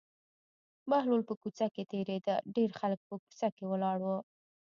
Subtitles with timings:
[0.89, 4.17] بهلول په کوڅه کې تېرېده ډېر خلک په کوڅه کې ولاړ وو.